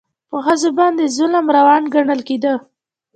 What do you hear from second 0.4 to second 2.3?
ښځو باندې ظلم روان ګڼل